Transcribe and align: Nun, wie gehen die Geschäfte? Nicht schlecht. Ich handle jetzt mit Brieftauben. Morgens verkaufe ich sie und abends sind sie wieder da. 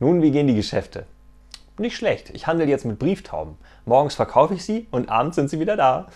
Nun, 0.00 0.22
wie 0.22 0.30
gehen 0.30 0.46
die 0.46 0.54
Geschäfte? 0.54 1.06
Nicht 1.78 1.96
schlecht. 1.96 2.30
Ich 2.30 2.46
handle 2.46 2.66
jetzt 2.66 2.84
mit 2.84 2.98
Brieftauben. 2.98 3.56
Morgens 3.84 4.14
verkaufe 4.14 4.54
ich 4.54 4.64
sie 4.64 4.86
und 4.90 5.08
abends 5.08 5.36
sind 5.36 5.50
sie 5.50 5.60
wieder 5.60 5.76
da. 5.76 6.06